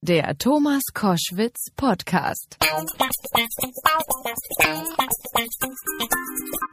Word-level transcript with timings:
Der 0.00 0.38
Thomas 0.38 0.82
Koschwitz 0.94 1.72
Podcast. 1.74 2.56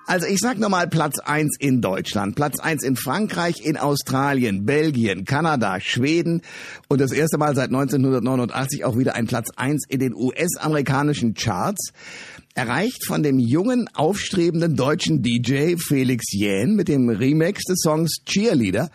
Also 0.05 0.27
ich 0.27 0.39
sag 0.39 0.59
nochmal 0.59 0.87
Platz 0.87 1.17
eins 1.17 1.57
in 1.59 1.81
Deutschland, 1.81 2.35
Platz 2.35 2.59
eins 2.59 2.83
in 2.83 2.95
Frankreich, 2.95 3.65
in 3.65 3.77
Australien, 3.77 4.63
Belgien, 4.67 5.25
Kanada, 5.25 5.79
Schweden 5.79 6.43
und 6.87 7.01
das 7.01 7.11
erste 7.11 7.39
Mal 7.39 7.55
seit 7.55 7.69
1989 7.69 8.85
auch 8.85 8.95
wieder 8.95 9.15
ein 9.15 9.25
Platz 9.25 9.49
eins 9.55 9.85
in 9.89 10.01
den 10.01 10.13
US-amerikanischen 10.13 11.33
Charts. 11.33 11.93
Erreicht 12.53 13.07
von 13.07 13.23
dem 13.23 13.39
jungen, 13.39 13.89
aufstrebenden 13.95 14.75
deutschen 14.75 15.23
DJ 15.23 15.77
Felix 15.77 16.31
Jähn 16.31 16.75
mit 16.75 16.87
dem 16.87 17.09
Remix 17.09 17.63
des 17.63 17.79
Songs 17.81 18.23
Cheerleader. 18.23 18.91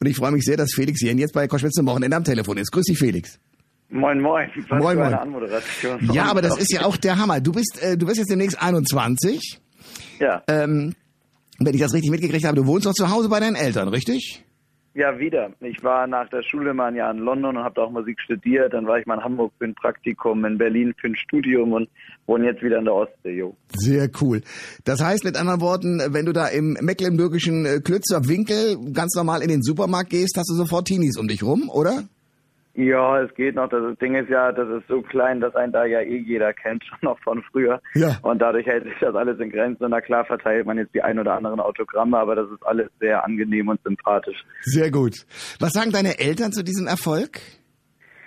Und 0.00 0.06
ich 0.06 0.16
freue 0.16 0.32
mich 0.32 0.44
sehr, 0.44 0.56
dass 0.56 0.72
Felix 0.74 1.02
Jähn 1.02 1.18
jetzt 1.18 1.34
bei 1.34 1.46
Koschwitz 1.46 1.74
zum 1.74 1.86
Wochenende 1.86 2.16
am 2.16 2.24
Telefon 2.24 2.56
ist. 2.56 2.72
Grüß 2.72 2.86
dich, 2.86 2.98
Felix. 2.98 3.38
Moin, 3.90 4.20
moin. 4.20 4.48
Was 4.68 4.82
Moin, 4.82 4.96
moin. 4.98 5.14
Anmoderation. 5.14 6.10
Ja, 6.12 6.24
aber 6.24 6.42
das 6.42 6.58
ist 6.58 6.72
ja 6.72 6.84
auch 6.84 6.96
der 6.96 7.18
Hammer. 7.18 7.40
Du 7.40 7.52
bist, 7.52 7.80
äh, 7.82 7.96
du 7.96 8.06
bist 8.06 8.18
jetzt 8.18 8.30
demnächst 8.30 8.60
21. 8.60 9.60
Ja, 10.18 10.42
Ähm, 10.48 10.94
wenn 11.58 11.74
ich 11.74 11.80
das 11.80 11.92
richtig 11.94 12.10
mitgekriegt 12.10 12.44
habe, 12.44 12.56
du 12.56 12.66
wohnst 12.66 12.86
noch 12.86 12.94
zu 12.94 13.10
Hause 13.10 13.28
bei 13.28 13.40
deinen 13.40 13.56
Eltern, 13.56 13.88
richtig? 13.88 14.42
ja, 14.96 15.18
wieder. 15.18 15.50
Ich 15.60 15.82
war 15.82 16.06
nach 16.06 16.28
der 16.28 16.42
Schule 16.44 16.72
mal 16.72 16.86
ein 16.86 16.94
Jahr 16.94 17.10
in 17.10 17.18
London 17.18 17.56
und 17.56 17.64
habe 17.64 17.74
da 17.74 17.82
auch 17.82 17.90
Musik 17.90 18.16
studiert. 18.20 18.72
Dann 18.72 18.86
war 18.86 18.96
ich 18.98 19.06
mal 19.06 19.14
in 19.16 19.24
Hamburg 19.24 19.52
für 19.58 19.64
ein 19.64 19.74
Praktikum, 19.74 20.44
in 20.44 20.56
Berlin 20.56 20.94
für 21.00 21.08
ein 21.08 21.16
Studium 21.16 21.72
und 21.72 21.88
wohne 22.26 22.46
jetzt 22.46 22.62
wieder 22.62 22.78
in 22.78 22.84
der 22.84 22.94
Ostsee, 22.94 23.36
jo. 23.38 23.56
Sehr 23.74 24.08
cool. 24.20 24.42
Das 24.84 25.02
heißt 25.02 25.24
mit 25.24 25.36
anderen 25.36 25.60
Worten, 25.60 26.00
wenn 26.10 26.26
du 26.26 26.32
da 26.32 26.46
im 26.46 26.76
mecklenburgischen 26.80 27.66
äh, 27.66 27.80
Klützer 27.80 28.28
Winkel 28.28 28.76
ganz 28.92 29.16
normal 29.16 29.42
in 29.42 29.48
den 29.48 29.62
Supermarkt 29.62 30.10
gehst, 30.10 30.36
hast 30.38 30.48
du 30.50 30.54
sofort 30.54 30.86
Teenies 30.86 31.18
um 31.18 31.26
dich 31.26 31.42
rum, 31.42 31.68
oder? 31.68 32.04
Ja, 32.74 33.22
es 33.22 33.32
geht 33.34 33.54
noch. 33.54 33.68
Das 33.68 33.96
Ding 33.98 34.16
ist 34.16 34.28
ja, 34.28 34.50
das 34.50 34.68
ist 34.68 34.88
so 34.88 35.00
klein, 35.02 35.40
dass 35.40 35.54
einen 35.54 35.72
da 35.72 35.84
ja 35.84 36.00
eh 36.00 36.18
jeder 36.18 36.52
kennt, 36.52 36.84
schon 36.88 36.98
noch 37.02 37.18
von 37.20 37.42
früher. 37.50 37.80
Ja. 37.94 38.16
Und 38.22 38.42
dadurch 38.42 38.66
hält 38.66 38.84
sich 38.84 38.94
das 39.00 39.14
alles 39.14 39.38
in 39.38 39.50
Grenzen. 39.50 39.84
Und 39.84 39.90
na 39.90 40.00
klar 40.00 40.24
verteilt 40.24 40.66
man 40.66 40.78
jetzt 40.78 40.94
die 40.94 41.02
ein 41.02 41.18
oder 41.18 41.34
anderen 41.34 41.60
Autogramme, 41.60 42.18
aber 42.18 42.34
das 42.34 42.50
ist 42.50 42.66
alles 42.66 42.88
sehr 43.00 43.24
angenehm 43.24 43.68
und 43.68 43.80
sympathisch. 43.82 44.44
Sehr 44.62 44.90
gut. 44.90 45.14
Was 45.60 45.70
sagen 45.70 45.92
deine 45.92 46.18
Eltern 46.18 46.52
zu 46.52 46.64
diesem 46.64 46.86
Erfolg? 46.86 47.40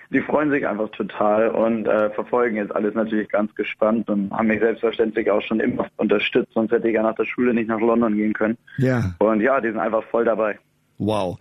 Die 0.09 0.21
freuen 0.21 0.51
sich 0.51 0.65
einfach 0.65 0.89
total 0.91 1.49
und 1.49 1.85
äh, 1.85 2.09
verfolgen 2.11 2.55
jetzt 2.55 2.73
alles 2.73 2.93
natürlich 2.93 3.27
ganz 3.27 3.53
gespannt 3.55 4.09
und 4.09 4.31
haben 4.31 4.47
mich 4.47 4.61
selbstverständlich 4.61 5.29
auch 5.29 5.41
schon 5.41 5.59
immer 5.59 5.87
unterstützt, 5.97 6.53
sonst 6.53 6.71
hätte 6.71 6.87
ich 6.87 6.95
ja 6.95 7.03
nach 7.03 7.15
der 7.15 7.25
Schule 7.25 7.53
nicht 7.53 7.67
nach 7.67 7.81
London 7.81 8.15
gehen 8.15 8.31
können. 8.31 8.57
Ja. 8.77 9.15
Und 9.19 9.41
ja, 9.41 9.59
die 9.59 9.67
sind 9.67 9.79
einfach 9.79 10.03
voll 10.05 10.23
dabei. 10.23 10.57
Wow. 10.99 11.37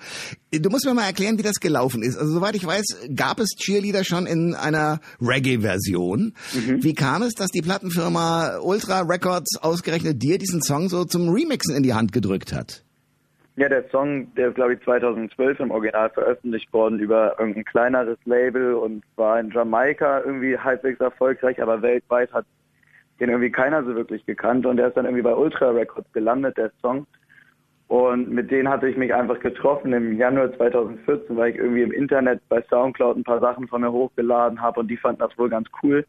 Du 0.52 0.68
musst 0.68 0.84
mir 0.84 0.92
mal 0.92 1.06
erklären, 1.06 1.38
wie 1.38 1.42
das 1.42 1.60
gelaufen 1.60 2.02
ist. 2.02 2.18
Also 2.18 2.32
soweit 2.32 2.54
ich 2.54 2.66
weiß, 2.66 3.08
gab 3.14 3.40
es 3.40 3.50
Cheerleader 3.56 4.04
schon 4.04 4.26
in 4.26 4.54
einer 4.54 5.00
Reggae-Version. 5.20 6.34
Wie 6.52 6.94
kam 6.94 7.22
es, 7.22 7.34
dass 7.34 7.48
die 7.48 7.62
Plattenfirma 7.62 8.58
Ultra 8.62 9.00
Records 9.00 9.58
ausgerechnet 9.62 10.22
dir 10.22 10.38
diesen 10.38 10.62
Song 10.62 10.88
so 10.88 11.04
zum 11.04 11.30
Remixen 11.30 11.74
in 11.74 11.82
die 11.82 11.94
Hand 11.94 12.12
gedrückt 12.12 12.52
hat? 12.52 12.82
Ja, 13.58 13.70
der 13.70 13.88
Song, 13.88 14.34
der 14.34 14.48
ist 14.48 14.56
glaube 14.56 14.74
ich 14.74 14.82
2012 14.82 15.60
im 15.60 15.70
Original 15.70 16.10
veröffentlicht 16.10 16.70
worden 16.74 16.98
über 16.98 17.36
irgendein 17.38 17.64
kleineres 17.64 18.18
Label 18.26 18.74
und 18.74 19.02
war 19.16 19.40
in 19.40 19.50
Jamaika 19.50 20.20
irgendwie 20.20 20.58
halbwegs 20.58 21.00
erfolgreich, 21.00 21.62
aber 21.62 21.80
weltweit 21.80 22.30
hat 22.34 22.44
den 23.18 23.30
irgendwie 23.30 23.50
keiner 23.50 23.82
so 23.82 23.94
wirklich 23.94 24.26
gekannt 24.26 24.66
und 24.66 24.76
der 24.76 24.88
ist 24.88 24.96
dann 24.98 25.06
irgendwie 25.06 25.22
bei 25.22 25.34
Ultra 25.34 25.70
Records 25.70 26.12
gelandet, 26.12 26.58
der 26.58 26.70
Song. 26.82 27.06
Und 27.88 28.30
mit 28.30 28.50
denen 28.50 28.68
hatte 28.68 28.88
ich 28.88 28.96
mich 28.96 29.14
einfach 29.14 29.38
getroffen 29.38 29.92
im 29.92 30.18
Januar 30.18 30.52
2014, 30.56 31.36
weil 31.36 31.50
ich 31.50 31.56
irgendwie 31.56 31.82
im 31.82 31.92
Internet 31.92 32.40
bei 32.48 32.60
Soundcloud 32.62 33.16
ein 33.16 33.24
paar 33.24 33.40
Sachen 33.40 33.68
von 33.68 33.80
mir 33.80 33.92
hochgeladen 33.92 34.60
habe 34.60 34.80
und 34.80 34.88
die 34.88 34.96
fanden 34.96 35.20
das 35.20 35.38
wohl 35.38 35.48
ganz 35.48 35.68
cool 35.82 36.04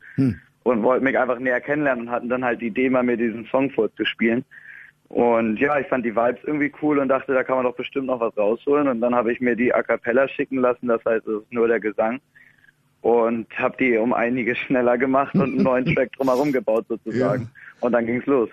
und 0.63 0.83
wollten 0.83 1.05
mich 1.05 1.19
einfach 1.19 1.37
näher 1.37 1.61
kennenlernen 1.61 2.07
und 2.07 2.11
hatten 2.11 2.29
dann 2.29 2.43
halt 2.43 2.61
die 2.61 2.67
Idee, 2.67 2.89
mal 2.89 3.03
mir 3.03 3.17
diesen 3.17 3.45
Song 3.45 3.69
vorzuspielen. 3.69 4.43
Und 5.09 5.57
ja, 5.57 5.79
ich 5.79 5.87
fand 5.87 6.05
die 6.05 6.15
Vibes 6.15 6.43
irgendwie 6.43 6.71
cool 6.81 6.99
und 6.99 7.07
dachte, 7.07 7.33
da 7.33 7.43
kann 7.43 7.55
man 7.55 7.65
doch 7.65 7.75
bestimmt 7.75 8.07
noch 8.07 8.19
was 8.19 8.35
rausholen. 8.35 8.87
Und 8.87 8.99
dann 8.99 9.15
habe 9.15 9.31
ich 9.31 9.39
mir 9.39 9.55
die 9.55 9.73
A 9.73 9.81
Cappella 9.81 10.27
schicken 10.27 10.57
lassen, 10.57 10.87
das 10.87 11.03
heißt, 11.05 11.25
es 11.27 11.43
ist 11.43 11.53
nur 11.53 11.67
der 11.67 11.79
Gesang. 11.79 12.19
Und 13.01 13.47
habe 13.57 13.77
die 13.79 13.97
um 13.97 14.13
einiges 14.13 14.57
schneller 14.65 14.97
gemacht 14.97 15.33
und 15.35 15.53
einen 15.53 15.63
neuen 15.63 15.85
Track 15.95 16.11
drumherum 16.13 16.51
gebaut 16.51 16.85
sozusagen. 16.89 17.49
Und 17.79 17.91
dann 17.93 18.05
ging's 18.05 18.25
los. 18.25 18.49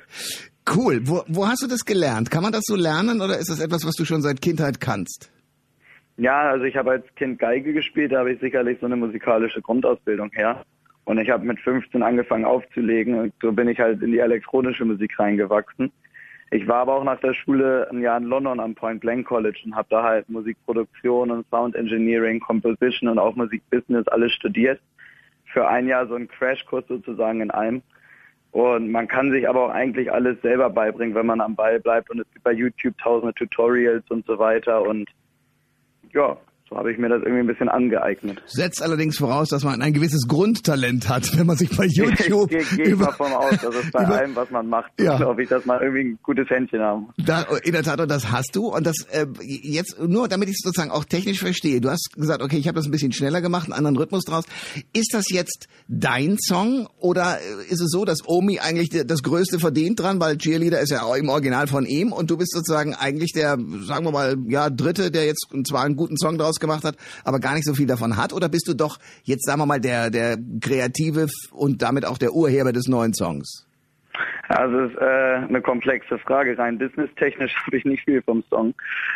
Cool. 0.69 1.01
Wo, 1.05 1.23
wo 1.29 1.47
hast 1.47 1.63
du 1.63 1.67
das 1.67 1.85
gelernt? 1.85 2.31
Kann 2.31 2.43
man 2.43 2.53
das 2.53 2.63
so 2.65 2.77
lernen 2.77 3.21
oder 3.21 3.39
ist 3.39 3.51
das 3.51 3.61
etwas, 3.61 3.85
was 3.85 3.95
du 3.95 4.05
schon 4.05 4.23
seit 4.23 4.41
Kindheit 4.41 4.81
kannst? 4.81 5.31
Ja, 6.17 6.51
also 6.51 6.65
ich 6.65 6.77
habe 6.77 6.93
als 6.93 7.15
Kind 7.17 7.39
Geige 7.39 7.73
gespielt, 7.73 8.13
da 8.13 8.21
habe 8.21 8.33
ich 8.33 8.41
sicherlich 8.41 8.79
so 8.81 8.87
eine 8.87 8.97
musikalische 8.97 9.61
Grundausbildung 9.61 10.31
her. 10.33 10.65
Und 11.05 11.19
ich 11.19 11.29
habe 11.29 11.45
mit 11.45 11.61
15 11.61 12.03
angefangen 12.03 12.45
aufzulegen 12.45 13.19
und 13.19 13.35
so 13.43 13.53
bin 13.53 13.69
ich 13.69 13.79
halt 13.79 14.01
in 14.01 14.13
die 14.13 14.21
elektronische 14.21 14.85
Musik 14.85 15.19
reingewachsen. 15.19 15.93
Ich 16.51 16.67
war 16.69 16.77
aber 16.77 16.95
auch 16.95 17.05
nach 17.05 17.21
der 17.21 17.35
Schule 17.35 17.89
ein 17.91 18.01
Jahr 18.01 18.17
in 18.17 18.25
London 18.25 18.61
am 18.61 18.75
Point 18.75 19.01
Blank 19.01 19.27
College 19.27 19.61
und 19.65 19.75
habe 19.75 19.89
da 19.91 20.03
halt 20.03 20.29
Musikproduktion 20.31 21.31
und 21.31 21.47
Sound 21.51 21.75
Engineering, 21.75 22.41
Composition 22.41 23.09
und 23.09 23.19
auch 23.19 23.35
Musikbusiness 23.35 24.07
alles 24.09 24.33
studiert. 24.33 24.81
Für 25.53 25.69
ein 25.69 25.89
Jahr 25.89 26.07
so 26.07 26.15
einen 26.15 26.29
Crashkurs 26.29 26.87
sozusagen 26.89 27.41
in 27.41 27.51
einem. 27.51 27.83
Und 28.55 28.93
man 28.93 29.09
kann 29.09 29.33
sich 29.33 29.49
aber 29.49 29.65
auch 29.65 29.71
eigentlich 29.71 30.13
alles 30.13 30.41
selber 30.41 30.71
beibringen, 30.71 31.17
wenn 31.17 31.27
man 31.27 31.41
am 31.41 31.57
Ball 31.57 31.81
bleibt. 31.81 32.09
Und 32.09 32.21
es 32.21 32.31
gibt 32.31 32.45
bei 32.45 32.53
YouTube 32.53 32.97
tausende 32.99 33.35
Tutorials 33.35 34.09
und 34.11 34.25
so 34.27 34.39
weiter. 34.39 34.81
Und 34.83 35.11
ja, 36.13 36.37
so 36.71 36.77
habe 36.77 36.91
ich 36.93 36.99
mir 36.99 37.11
das 37.11 37.21
irgendwie 37.23 37.41
ein 37.41 37.47
bisschen 37.47 37.69
angeeignet. 37.69 38.43
Setzt 38.47 38.83
allerdings 38.83 39.19
voraus, 39.19 39.51
dass 39.51 39.65
man 39.65 39.83
ein 39.83 39.93
gewisses 39.93 40.27
Grundtalent 40.27 41.09
hat, 41.11 41.37
wenn 41.39 41.47
man 41.47 41.57
sich 41.59 41.69
bei 41.77 41.85
YouTube 41.91 42.51
ich 42.53 42.69
gehe 42.71 42.85
geh 42.87 42.91
ich 42.93 42.97
mal 42.99 43.13
von 43.13 43.33
aus, 43.33 43.51
dass 43.61 43.75
es 43.75 43.91
bei 43.91 44.03
über- 44.05 44.17
allem, 44.19 44.35
was 44.35 44.51
man 44.51 44.67
macht, 44.67 44.91
Ja. 44.99 45.17
glaube 45.19 45.43
ich, 45.43 45.49
dass 45.51 45.67
man 45.67 45.83
irgendwie 45.83 46.05
ein 46.05 46.19
gutes 46.23 46.49
Händchen 46.49 46.81
haben. 46.81 47.09
Da, 47.19 47.43
in 47.65 47.73
der 47.73 47.83
Tat, 47.83 48.01
und 48.01 48.11
das 48.11 48.31
hast 48.33 48.57
du. 48.57 48.69
Und 48.69 48.87
das 48.87 48.97
äh, 49.11 49.27
jetzt 49.43 49.99
nur, 50.01 50.27
damit 50.29 50.49
ich 50.49 50.55
es 50.55 50.61
sozusagen 50.65 50.91
auch 50.91 51.05
technisch 51.05 51.41
verstehe. 51.41 51.83
Du 51.83 51.91
hast 51.91 52.11
gesagt, 52.17 52.43
okay, 52.43 52.57
ich 52.57 52.67
habe 52.67 52.77
das 52.77 52.87
ein 52.87 52.91
bisschen 52.91 53.13
schneller 53.13 53.43
gemacht, 53.43 53.65
einen 53.67 53.75
anderen 53.75 53.97
Rhythmus 53.99 54.25
draus. 54.25 54.45
Ist 54.95 55.13
das 55.13 55.31
jetzt 55.31 55.67
dein 55.89 56.39
Song 56.39 56.89
oder 56.99 57.39
äh, 57.41 57.71
ist 57.73 57.81
es 57.81 57.91
so, 57.91 58.07
dass 58.07 58.21
Omi 58.27 58.59
eigentlich 58.61 58.89
das 59.07 59.23
Größte 59.23 59.59
verdient 59.59 60.01
dran, 60.01 60.19
weil 60.19 60.39
Cheerleader 60.39 60.81
ist 60.81 60.91
ja 60.91 61.03
auch 61.03 61.15
im 61.17 61.29
Original 61.29 61.67
von 61.67 61.85
ihm 61.85 62.11
und 62.13 62.31
du 62.31 62.39
bist 62.39 62.53
sozusagen 62.53 62.95
eigentlich 62.95 63.33
der, 63.33 63.59
sagen 63.83 64.07
wir 64.07 64.13
mal, 64.13 64.37
ja 64.49 64.71
Dritte, 64.71 65.11
der 65.11 65.27
jetzt 65.27 65.47
zwar 65.69 65.85
einen 65.85 65.97
guten 65.97 66.17
Song 66.17 66.39
draus 66.39 66.54
gemacht 66.61 66.85
hat, 66.85 66.97
aber 67.25 67.41
gar 67.41 67.55
nicht 67.55 67.65
so 67.65 67.75
viel 67.75 67.87
davon 67.87 68.17
hat? 68.17 68.33
Oder 68.33 68.49
bist 68.49 68.69
du 68.69 68.75
doch 68.75 68.99
jetzt, 69.23 69.47
sagen 69.47 69.61
wir 69.61 69.67
mal, 69.67 69.81
der 69.81 70.11
der 70.11 70.37
Kreative 70.61 71.27
und 71.53 71.83
damit 71.83 72.05
auch 72.07 72.19
der 72.19 72.33
Urheber 72.33 72.73
des 72.73 72.89
neuen 72.89 73.15
Songs? 73.15 73.67
Also 74.49 74.81
es 74.81 74.93
ist 74.93 74.99
äh, 75.01 75.05
eine 75.49 75.61
komplexe 75.61 76.19
Frage. 76.19 76.57
Rein 76.57 76.79
businesstechnisch 76.79 77.55
habe 77.67 77.77
ich 77.77 77.85
nicht 77.85 78.05
viel 78.05 78.23
vom 78.23 78.45
Song. 78.51 78.75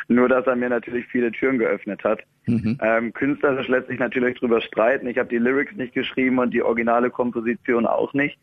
Nur, 0.08 0.28
dass 0.28 0.46
er 0.46 0.56
mir 0.56 0.68
natürlich 0.68 1.06
viele 1.06 1.30
Türen 1.30 1.58
geöffnet 1.58 2.02
hat. 2.04 2.20
Ähm, 2.46 3.12
künstlerisch 3.12 3.68
lässt 3.68 3.88
sich 3.88 3.98
natürlich 3.98 4.38
drüber 4.38 4.60
streiten. 4.62 5.06
Ich 5.06 5.18
habe 5.18 5.28
die 5.28 5.36
Lyrics 5.36 5.76
nicht 5.76 5.92
geschrieben 5.92 6.38
und 6.38 6.52
die 6.54 6.62
originale 6.62 7.10
Komposition 7.10 7.86
auch 7.86 8.14
nicht. 8.14 8.38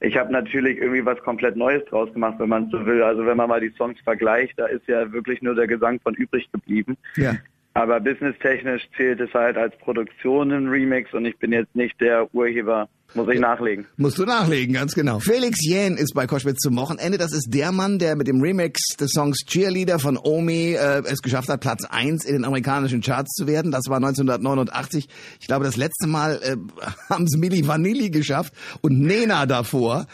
Ich 0.00 0.16
habe 0.18 0.30
natürlich 0.30 0.76
irgendwie 0.76 1.06
was 1.06 1.18
komplett 1.20 1.56
Neues 1.56 1.82
draus 1.86 2.12
gemacht, 2.12 2.34
wenn 2.38 2.50
man 2.50 2.68
so 2.70 2.84
will. 2.84 3.02
Also 3.02 3.24
wenn 3.24 3.38
man 3.38 3.48
mal 3.48 3.60
die 3.60 3.72
Songs 3.78 3.98
vergleicht, 4.00 4.58
da 4.58 4.66
ist 4.66 4.86
ja 4.86 5.10
wirklich 5.10 5.40
nur 5.40 5.54
der 5.54 5.66
Gesang 5.66 5.98
von 6.00 6.14
übrig 6.14 6.52
geblieben. 6.52 6.98
Ja. 7.16 7.32
Aber 7.76 8.00
businesstechnisch 8.00 8.88
zählt 8.96 9.20
es 9.20 9.34
halt 9.34 9.58
als 9.58 9.76
Produktion 9.76 10.50
ein 10.50 10.66
Remix 10.66 11.12
und 11.12 11.26
ich 11.26 11.36
bin 11.36 11.52
jetzt 11.52 11.76
nicht 11.76 12.00
der 12.00 12.26
Urheber. 12.34 12.88
Muss 13.16 13.28
ich 13.32 13.40
nachlegen. 13.40 13.86
Musst 13.96 14.18
du 14.18 14.26
nachlegen, 14.26 14.74
ganz 14.74 14.94
genau. 14.94 15.20
Felix 15.20 15.64
Jähn 15.64 15.96
ist 15.96 16.12
bei 16.12 16.26
Koschwitz 16.26 16.58
zum 16.58 16.76
Wochenende. 16.76 17.16
Das 17.16 17.32
ist 17.32 17.48
der 17.48 17.72
Mann, 17.72 17.98
der 17.98 18.14
mit 18.14 18.28
dem 18.28 18.42
Remix 18.42 18.78
des 19.00 19.12
Songs 19.12 19.38
Cheerleader 19.46 19.98
von 19.98 20.18
Omi 20.22 20.74
äh, 20.74 21.02
es 21.06 21.22
geschafft 21.22 21.48
hat, 21.48 21.60
Platz 21.60 21.86
eins 21.88 22.26
in 22.26 22.34
den 22.34 22.44
amerikanischen 22.44 23.00
Charts 23.00 23.32
zu 23.32 23.46
werden. 23.46 23.72
Das 23.72 23.84
war 23.88 23.96
1989. 23.96 25.08
Ich 25.40 25.46
glaube, 25.46 25.64
das 25.64 25.78
letzte 25.78 26.06
Mal 26.06 26.40
äh, 26.42 26.56
haben 27.08 27.24
es 27.24 27.38
Milli 27.38 27.66
Vanilli 27.66 28.10
geschafft 28.10 28.52
und 28.82 29.00
Nena 29.00 29.46
davor. 29.46 30.06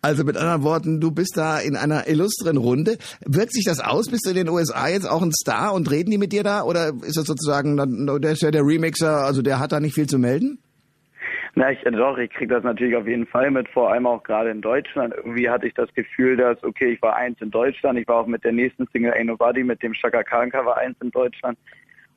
Also 0.00 0.24
mit 0.24 0.38
anderen 0.38 0.62
Worten, 0.62 1.00
du 1.00 1.10
bist 1.10 1.36
da 1.36 1.58
in 1.58 1.76
einer 1.76 2.08
illustren 2.08 2.56
Runde. 2.56 2.96
Wirkt 3.26 3.52
sich 3.52 3.64
das 3.64 3.78
aus? 3.78 4.08
Bist 4.08 4.24
du 4.24 4.30
in 4.30 4.36
den 4.36 4.48
USA 4.48 4.88
jetzt 4.88 5.06
auch 5.06 5.20
ein 5.20 5.32
Star 5.32 5.74
und 5.74 5.90
reden 5.90 6.10
die 6.10 6.18
mit 6.18 6.32
dir 6.32 6.44
da? 6.44 6.62
Oder 6.62 6.94
ist 7.02 7.18
das 7.18 7.26
sozusagen, 7.26 7.76
der 8.22 8.32
ist 8.32 8.40
ja 8.40 8.50
der 8.50 8.62
Remixer, 8.62 9.18
also 9.18 9.42
der 9.42 9.58
hat 9.58 9.72
da 9.72 9.80
nicht 9.80 9.94
viel 9.94 10.06
zu 10.06 10.16
melden? 10.16 10.58
Na, 11.58 11.72
ich, 11.72 11.80
doch, 11.82 12.16
ich 12.18 12.30
kriege 12.30 12.54
das 12.54 12.62
natürlich 12.62 12.94
auf 12.94 13.08
jeden 13.08 13.26
Fall 13.26 13.50
mit, 13.50 13.68
vor 13.70 13.90
allem 13.90 14.06
auch 14.06 14.22
gerade 14.22 14.50
in 14.50 14.60
Deutschland. 14.60 15.12
Irgendwie 15.16 15.50
hatte 15.50 15.66
ich 15.66 15.74
das 15.74 15.92
Gefühl, 15.92 16.36
dass, 16.36 16.62
okay, 16.62 16.92
ich 16.92 17.02
war 17.02 17.16
eins 17.16 17.40
in 17.40 17.50
Deutschland, 17.50 17.98
ich 17.98 18.06
war 18.06 18.18
auch 18.18 18.28
mit 18.28 18.44
der 18.44 18.52
nächsten 18.52 18.86
Single 18.92 19.12
Ain't 19.12 19.24
Nobody, 19.24 19.64
mit 19.64 19.82
dem 19.82 19.92
Shaka 19.92 20.22
Khan 20.22 20.52
Cover 20.52 20.76
eins 20.76 20.96
in 21.02 21.10
Deutschland. 21.10 21.58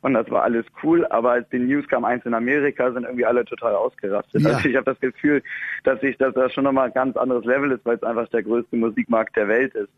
Und 0.02 0.14
das 0.14 0.30
war 0.30 0.44
alles 0.44 0.66
cool, 0.84 1.08
aber 1.08 1.32
als 1.32 1.50
die 1.50 1.58
News 1.58 1.88
kam, 1.88 2.06
eins 2.06 2.24
in 2.24 2.36
Amerika, 2.36 2.92
sind 2.92 3.04
irgendwie 3.04 3.26
alle 3.26 3.44
total 3.44 3.74
ausgerastet. 3.74 4.44
Ja. 4.44 4.52
Also 4.52 4.70
ich 4.70 4.76
habe 4.76 4.86
das 4.86 5.00
Gefühl, 5.00 5.42
dass 5.86 6.04
ich, 6.04 6.18
dass 6.18 6.36
das 6.36 6.54
schon 6.54 6.66
nochmal 6.66 6.90
ein 6.90 6.94
ganz 6.94 7.18
anderes 7.18 7.44
Level 7.44 7.72
ist, 7.72 7.84
weil 7.84 7.96
es 7.96 8.04
einfach 8.04 8.28
der 8.30 8.44
größte 8.44 8.76
Musikmarkt 8.76 9.36
der 9.36 9.48
Welt 9.48 9.74
ist. 9.74 9.90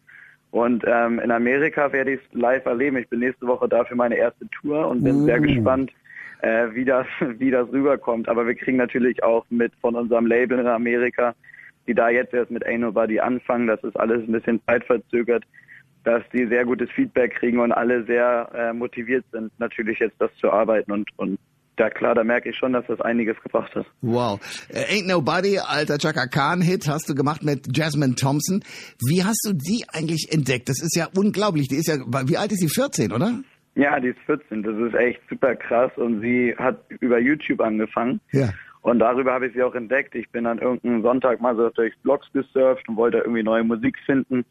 Und 0.52 0.86
ähm, 0.88 1.20
in 1.20 1.32
Amerika 1.32 1.92
werde 1.92 2.14
ich 2.14 2.22
es 2.22 2.34
live 2.34 2.66
erleben. 2.66 2.96
Ich 2.96 3.10
bin 3.10 3.20
nächste 3.20 3.46
Woche 3.46 3.68
da 3.68 3.84
für 3.84 3.96
meine 3.96 4.16
erste 4.16 4.48
Tour 4.62 4.88
und 4.88 5.04
bin 5.04 5.16
Uh. 5.24 5.26
sehr 5.26 5.42
gespannt, 5.42 5.92
äh, 6.44 6.74
wie 6.74 6.86
das 6.86 7.08
wie 7.40 7.52
das 7.52 7.72
rüberkommt. 7.72 8.30
Aber 8.30 8.46
wir 8.46 8.56
kriegen 8.56 8.78
natürlich 8.78 9.24
auch 9.24 9.46
mit 9.50 9.74
von 9.82 9.96
unserem 9.96 10.28
Label 10.28 10.60
in 10.60 10.68
Amerika, 10.68 11.34
die 11.88 11.94
da 11.94 12.10
jetzt 12.10 12.34
erst 12.34 12.52
mit 12.52 12.66
Ain't 12.66 12.80
Nobody 12.80 13.20
anfangen. 13.20 13.68
Das 13.68 13.84
ist 13.84 14.00
alles 14.00 14.28
ein 14.28 14.32
bisschen 14.32 14.62
zeitverzögert 14.66 15.44
dass 16.04 16.22
die 16.34 16.46
sehr 16.48 16.66
gutes 16.66 16.90
Feedback 16.92 17.36
kriegen 17.36 17.60
und 17.60 17.72
alle 17.72 18.06
sehr 18.06 18.50
äh, 18.54 18.74
motiviert 18.74 19.26
sind, 19.32 19.58
natürlich 19.60 20.00
jetzt 20.00 20.16
das 20.20 20.30
zu 20.40 20.52
arbeiten 20.52 20.92
und, 20.92 21.10
und 21.18 21.40
da 21.76 21.90
klar, 21.90 22.14
da 22.14 22.24
merke 22.24 22.50
ich 22.50 22.58
schon, 22.58 22.74
dass 22.74 22.86
das 22.88 23.02
einiges 23.02 23.36
gebracht 23.42 23.74
hat. 23.74 23.86
Wow. 24.02 24.40
Äh, 24.70 24.96
Ain't 24.96 25.08
Nobody, 25.08 25.58
alter 25.58 25.98
Chaka 25.98 26.28
Khan-Hit, 26.28 26.88
hast 26.88 27.10
du 27.10 27.16
gemacht 27.16 27.44
mit 27.44 27.76
Jasmine 27.76 28.16
Thompson. 28.16 28.64
Wie 29.08 29.24
hast 29.24 29.40
du 29.44 29.54
die 29.54 29.86
eigentlich 29.92 30.28
entdeckt? 30.32 30.70
Das 30.70 30.82
ist 30.82 30.96
ja 30.96 31.08
unglaublich. 31.16 31.68
Die 31.70 31.78
ist 31.78 31.88
ja, 31.88 31.96
wie 32.28 32.38
alt 32.38 32.52
ist 32.52 32.60
sie? 32.60 32.70
14, 32.70 33.12
oder? 33.12 33.40
Ja, 33.76 34.00
die 34.00 34.10
ist 34.10 34.20
14. 34.26 34.64
Das 34.64 34.76
ist 34.76 34.94
echt 34.94 35.22
super 35.30 35.56
krass 35.56 35.92
und 35.96 36.22
sie 36.22 36.56
hat 36.58 36.80
über 37.00 37.20
YouTube 37.20 37.62
angefangen. 37.62 38.20
Ja. 38.32 38.50
Und 38.82 39.00
darüber 39.00 39.34
habe 39.34 39.48
ich 39.48 39.54
sie 39.54 39.64
auch 39.64 39.76
entdeckt. 39.76 40.14
Ich 40.14 40.30
bin 40.30 40.44
dann 40.44 40.60
irgendeinen 40.60 41.02
Sonntag 41.02 41.42
mal 41.42 41.56
so 41.56 41.70
durch 41.70 41.98
Blogs 42.00 42.28
gesurft 42.34 42.88
und 42.90 42.98
wollte 42.98 43.20
irgendwie 43.20 43.44
neue 43.44 43.64
Musik 43.64 43.98
finden. 44.06 44.46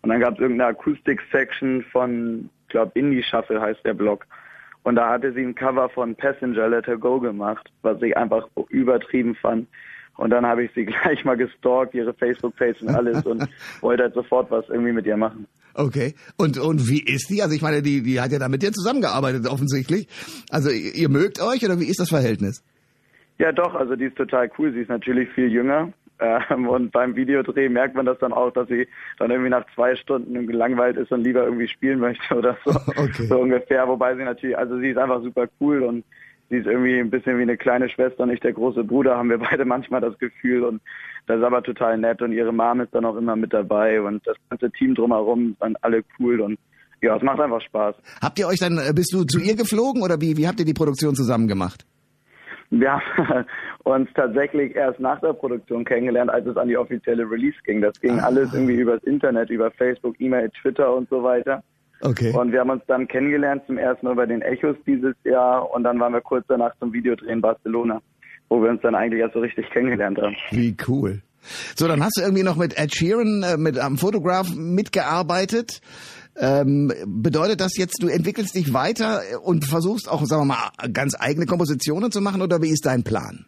Und 0.00 0.08
dann 0.10 0.20
gab 0.20 0.34
es 0.34 0.40
irgendeine 0.40 0.70
Akustik-Section 0.70 1.84
von, 1.92 2.50
ich 2.62 2.68
glaube, 2.68 2.92
Indie 2.94 3.22
Shuffle 3.22 3.60
heißt 3.60 3.84
der 3.84 3.94
Blog. 3.94 4.26
Und 4.84 4.96
da 4.96 5.10
hatte 5.10 5.32
sie 5.32 5.42
ein 5.42 5.54
Cover 5.54 5.88
von 5.88 6.14
Passenger 6.14 6.68
Let 6.68 6.86
Her 6.86 6.98
Go 6.98 7.20
gemacht, 7.20 7.70
was 7.82 8.00
ich 8.02 8.16
einfach 8.16 8.46
übertrieben 8.68 9.34
fand. 9.34 9.68
Und 10.16 10.30
dann 10.30 10.46
habe 10.46 10.64
ich 10.64 10.72
sie 10.74 10.84
gleich 10.86 11.24
mal 11.24 11.36
gestalkt, 11.36 11.94
ihre 11.94 12.14
Facebook-Page 12.14 12.82
und 12.82 12.90
alles 12.90 13.24
und 13.26 13.46
wollte 13.80 14.04
halt 14.04 14.14
sofort 14.14 14.50
was 14.50 14.68
irgendwie 14.68 14.92
mit 14.92 15.06
ihr 15.06 15.16
machen. 15.16 15.46
Okay. 15.74 16.14
Und, 16.36 16.58
und 16.58 16.88
wie 16.88 17.00
ist 17.00 17.30
die? 17.30 17.42
Also 17.42 17.54
ich 17.54 17.62
meine, 17.62 17.82
die, 17.82 18.02
die 18.02 18.20
hat 18.20 18.32
ja 18.32 18.38
da 18.38 18.48
mit 18.48 18.62
dir 18.62 18.72
zusammengearbeitet 18.72 19.46
offensichtlich. 19.46 20.08
Also 20.50 20.70
ihr 20.70 21.08
mögt 21.08 21.40
euch 21.40 21.64
oder 21.64 21.80
wie 21.80 21.88
ist 21.88 22.00
das 22.00 22.08
Verhältnis? 22.08 22.62
Ja 23.38 23.52
doch, 23.52 23.74
also 23.74 23.96
die 23.96 24.04
ist 24.04 24.16
total 24.16 24.50
cool. 24.58 24.72
Sie 24.72 24.80
ist 24.80 24.88
natürlich 24.88 25.28
viel 25.30 25.50
jünger 25.50 25.92
ähm, 26.20 26.68
und 26.68 26.92
beim 26.92 27.16
Videodreh 27.16 27.68
merkt 27.68 27.96
man 27.96 28.06
das 28.06 28.18
dann 28.18 28.32
auch, 28.32 28.52
dass 28.52 28.68
sie 28.68 28.86
dann 29.18 29.30
irgendwie 29.30 29.50
nach 29.50 29.66
zwei 29.74 29.96
Stunden 29.96 30.46
gelangweilt 30.46 30.96
ist 30.96 31.10
und 31.10 31.24
lieber 31.24 31.44
irgendwie 31.44 31.68
spielen 31.68 31.98
möchte 31.98 32.34
oder 32.34 32.56
so. 32.64 32.72
Okay. 32.96 33.26
So 33.26 33.40
ungefähr. 33.40 33.88
Wobei 33.88 34.14
sie 34.16 34.22
natürlich, 34.22 34.56
also 34.56 34.78
sie 34.78 34.90
ist 34.90 34.98
einfach 34.98 35.22
super 35.22 35.46
cool 35.60 35.82
und 35.82 36.04
sie 36.54 36.60
ist 36.60 36.66
irgendwie 36.66 37.00
ein 37.00 37.10
bisschen 37.10 37.38
wie 37.38 37.42
eine 37.42 37.56
kleine 37.56 37.88
Schwester, 37.88 38.26
nicht 38.26 38.44
der 38.44 38.52
große 38.52 38.84
Bruder, 38.84 39.16
haben 39.16 39.30
wir 39.30 39.38
beide 39.50 39.64
manchmal 39.64 40.00
das 40.00 40.16
Gefühl 40.18 40.64
und 40.64 40.80
das 41.26 41.38
ist 41.38 41.44
aber 41.44 41.62
total 41.62 41.98
nett 41.98 42.22
und 42.22 42.32
ihre 42.32 42.52
Mom 42.52 42.80
ist 42.80 42.94
dann 42.94 43.04
auch 43.04 43.16
immer 43.16 43.34
mit 43.34 43.52
dabei 43.52 44.00
und 44.00 44.24
das 44.26 44.36
ganze 44.50 44.70
Team 44.70 44.94
drumherum 44.94 45.56
sind 45.60 45.76
alle 45.82 46.04
cool 46.18 46.40
und 46.40 46.58
ja, 47.00 47.16
es 47.16 47.22
macht 47.22 47.40
einfach 47.40 47.60
Spaß. 47.60 47.96
Habt 48.22 48.38
ihr 48.38 48.46
euch 48.46 48.58
dann, 48.60 48.78
äh, 48.78 48.92
bist 48.94 49.12
du 49.12 49.24
zu 49.24 49.38
ihr 49.38 49.56
geflogen 49.56 50.02
oder 50.02 50.20
wie, 50.20 50.36
wie 50.36 50.46
habt 50.46 50.60
ihr 50.60 50.66
die 50.66 50.74
Produktion 50.74 51.14
zusammen 51.14 51.48
gemacht? 51.48 51.84
Wir 52.70 52.92
haben 52.92 53.44
uns 53.84 54.08
tatsächlich 54.14 54.74
erst 54.74 55.00
nach 55.00 55.20
der 55.20 55.32
Produktion 55.32 55.84
kennengelernt, 55.84 56.30
als 56.30 56.46
es 56.46 56.56
an 56.56 56.68
die 56.68 56.78
offizielle 56.78 57.28
Release 57.28 57.58
ging. 57.64 57.82
Das 57.82 58.00
ging 58.00 58.20
ah. 58.20 58.26
alles 58.26 58.54
irgendwie 58.54 58.76
übers 58.76 59.02
Internet, 59.02 59.50
über 59.50 59.70
Facebook, 59.72 60.18
E-Mail, 60.20 60.50
Twitter 60.60 60.94
und 60.94 61.08
so 61.10 61.22
weiter. 61.22 61.62
Okay. 62.04 62.32
Und 62.36 62.52
wir 62.52 62.60
haben 62.60 62.70
uns 62.70 62.82
dann 62.86 63.08
kennengelernt 63.08 63.62
zum 63.66 63.78
ersten 63.78 64.04
Mal 64.06 64.14
bei 64.14 64.26
den 64.26 64.42
Echos 64.42 64.76
dieses 64.86 65.14
Jahr 65.24 65.70
und 65.72 65.84
dann 65.84 65.98
waren 65.98 66.12
wir 66.12 66.20
kurz 66.20 66.44
danach 66.48 66.72
zum 66.78 66.92
Videodreh 66.92 67.32
in 67.32 67.40
Barcelona, 67.40 68.02
wo 68.50 68.62
wir 68.62 68.68
uns 68.68 68.82
dann 68.82 68.94
eigentlich 68.94 69.20
erst 69.20 69.32
so 69.32 69.40
richtig 69.40 69.70
kennengelernt 69.70 70.18
haben. 70.18 70.36
Wie 70.50 70.76
cool. 70.86 71.22
So, 71.74 71.88
dann 71.88 72.04
hast 72.04 72.18
du 72.18 72.22
irgendwie 72.22 72.42
noch 72.42 72.56
mit 72.56 72.78
Ed 72.78 72.94
Sheeran, 72.94 73.42
äh, 73.42 73.56
mit 73.56 73.78
am 73.78 73.96
Fotograf 73.96 74.54
mitgearbeitet. 74.54 75.80
Ähm, 76.36 76.92
bedeutet 77.06 77.60
das 77.60 77.76
jetzt, 77.78 78.02
du 78.02 78.08
entwickelst 78.08 78.54
dich 78.54 78.74
weiter 78.74 79.22
und 79.42 79.64
versuchst 79.64 80.10
auch, 80.10 80.24
sagen 80.26 80.42
wir 80.42 80.56
mal, 80.56 80.90
ganz 80.92 81.14
eigene 81.18 81.46
Kompositionen 81.46 82.12
zu 82.12 82.20
machen 82.20 82.42
oder 82.42 82.60
wie 82.60 82.70
ist 82.70 82.84
dein 82.84 83.02
Plan? 83.02 83.46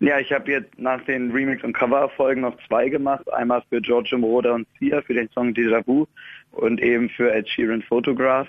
Ja, 0.00 0.18
ich 0.18 0.32
habe 0.32 0.50
jetzt 0.50 0.78
nach 0.78 1.02
den 1.04 1.30
Remix- 1.30 1.62
und 1.62 1.72
Cover-Erfolgen 1.72 2.42
noch 2.42 2.56
zwei 2.66 2.88
gemacht. 2.88 3.32
Einmal 3.32 3.62
für 3.68 3.80
Giorgio 3.80 4.18
Moroder 4.18 4.54
und 4.54 4.66
Sia 4.78 5.02
für 5.02 5.14
den 5.14 5.28
Song 5.30 5.50
Déjà 5.50 5.86
Vu 5.86 6.06
und 6.52 6.80
eben 6.80 7.08
für 7.10 7.32
Ed 7.32 7.48
Sheeran 7.48 7.82
Photograph. 7.82 8.48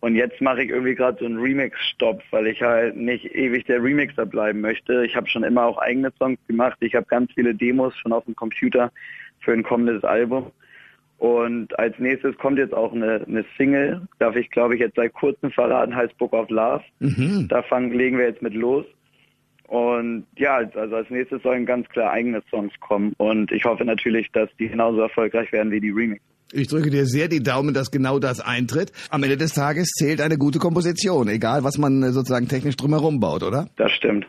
Und 0.00 0.16
jetzt 0.16 0.40
mache 0.40 0.64
ich 0.64 0.70
irgendwie 0.70 0.96
gerade 0.96 1.18
so 1.20 1.26
einen 1.26 1.38
Remix-Stopp, 1.38 2.22
weil 2.32 2.48
ich 2.48 2.60
halt 2.60 2.96
nicht 2.96 3.36
ewig 3.36 3.64
der 3.66 3.80
Remixer 3.82 4.26
bleiben 4.26 4.60
möchte. 4.60 5.04
Ich 5.04 5.14
habe 5.14 5.28
schon 5.28 5.44
immer 5.44 5.64
auch 5.64 5.78
eigene 5.78 6.12
Songs 6.18 6.40
gemacht. 6.48 6.76
Ich 6.80 6.96
habe 6.96 7.06
ganz 7.06 7.30
viele 7.32 7.54
Demos 7.54 7.96
schon 7.96 8.12
auf 8.12 8.24
dem 8.24 8.34
Computer 8.34 8.90
für 9.38 9.52
ein 9.52 9.62
kommendes 9.62 10.02
Album. 10.02 10.50
Und 11.18 11.78
als 11.78 11.96
nächstes 12.00 12.36
kommt 12.36 12.58
jetzt 12.58 12.74
auch 12.74 12.92
eine, 12.92 13.24
eine 13.28 13.44
Single, 13.56 14.02
darf 14.18 14.34
ich 14.34 14.50
glaube 14.50 14.74
ich 14.74 14.80
jetzt 14.80 14.96
seit 14.96 15.12
kurzem 15.12 15.52
verraten, 15.52 15.94
heißt 15.94 16.18
Book 16.18 16.32
of 16.32 16.50
Love. 16.50 16.82
Mhm. 16.98 17.46
Da 17.48 17.62
fangen, 17.62 17.92
legen 17.92 18.18
wir 18.18 18.26
jetzt 18.26 18.42
mit 18.42 18.54
los. 18.54 18.84
Und 19.72 20.26
ja, 20.36 20.56
also 20.74 20.96
als 20.96 21.08
nächstes 21.08 21.42
sollen 21.42 21.64
ganz 21.64 21.88
klar 21.88 22.10
eigene 22.10 22.42
Songs 22.50 22.74
kommen. 22.80 23.14
Und 23.16 23.50
ich 23.52 23.64
hoffe 23.64 23.86
natürlich, 23.86 24.30
dass 24.30 24.50
die 24.58 24.68
genauso 24.68 25.00
erfolgreich 25.00 25.50
werden 25.50 25.72
wie 25.72 25.80
die 25.80 25.88
Remix. 25.88 26.20
Ich 26.52 26.68
drücke 26.68 26.90
dir 26.90 27.06
sehr 27.06 27.28
die 27.28 27.42
Daumen, 27.42 27.72
dass 27.72 27.90
genau 27.90 28.18
das 28.18 28.40
eintritt. 28.40 28.92
Am 29.08 29.22
Ende 29.22 29.38
des 29.38 29.54
Tages 29.54 29.88
zählt 29.98 30.20
eine 30.20 30.36
gute 30.36 30.58
Komposition, 30.58 31.26
egal 31.28 31.64
was 31.64 31.78
man 31.78 32.02
sozusagen 32.12 32.48
technisch 32.48 32.76
drumherum 32.76 33.18
baut, 33.18 33.42
oder? 33.42 33.70
Das 33.76 33.90
stimmt. 33.92 34.26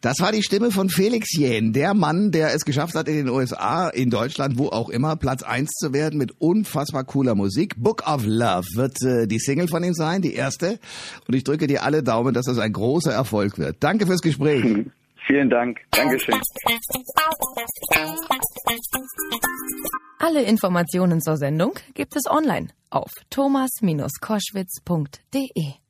Das 0.00 0.20
war 0.20 0.30
die 0.30 0.44
Stimme 0.44 0.70
von 0.70 0.88
Felix 0.88 1.36
Jähn, 1.36 1.72
der 1.72 1.92
Mann, 1.92 2.30
der 2.30 2.54
es 2.54 2.64
geschafft 2.64 2.94
hat, 2.94 3.08
in 3.08 3.16
den 3.16 3.28
USA, 3.28 3.88
in 3.88 4.10
Deutschland, 4.10 4.56
wo 4.56 4.68
auch 4.68 4.90
immer, 4.90 5.16
Platz 5.16 5.42
eins 5.42 5.72
zu 5.72 5.92
werden 5.92 6.18
mit 6.18 6.34
unfassbar 6.38 7.02
cooler 7.04 7.34
Musik. 7.34 7.74
Book 7.76 8.06
of 8.06 8.24
Love 8.24 8.64
wird 8.74 9.02
äh, 9.02 9.26
die 9.26 9.40
Single 9.40 9.66
von 9.66 9.82
ihm 9.82 9.94
sein, 9.94 10.22
die 10.22 10.34
erste. 10.34 10.78
Und 11.26 11.34
ich 11.34 11.42
drücke 11.42 11.66
dir 11.66 11.82
alle 11.82 12.04
Daumen, 12.04 12.32
dass 12.32 12.46
das 12.46 12.58
ein 12.58 12.72
großer 12.72 13.12
Erfolg 13.12 13.58
wird. 13.58 13.78
Danke 13.80 14.06
fürs 14.06 14.20
Gespräch. 14.20 14.64
Vielen 15.26 15.50
Dank. 15.50 15.78
Dankeschön. 15.90 16.36
Alle 20.20 20.42
Informationen 20.42 21.20
zur 21.20 21.36
Sendung 21.36 21.74
gibt 21.94 22.16
es 22.16 22.30
online 22.30 22.68
auf 22.90 23.10
thomas-koschwitz.de. 23.30 25.87